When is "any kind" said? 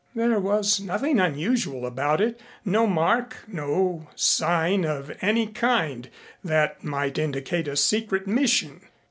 5.21-6.09